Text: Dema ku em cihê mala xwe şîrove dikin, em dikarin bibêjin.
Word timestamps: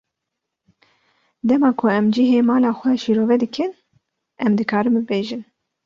Dema 1.47 1.69
ku 1.79 1.85
em 1.97 2.05
cihê 2.13 2.39
mala 2.49 2.71
xwe 2.79 2.91
şîrove 3.01 3.35
dikin, 3.41 3.71
em 4.43 4.51
dikarin 4.57 4.93
bibêjin. 4.97 5.43